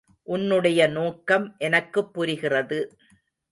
உன்னுடைய 0.23 0.87
நோக்கம் 0.87 1.55
எனக்குப் 1.57 2.13
புரிகிறது. 2.13 2.97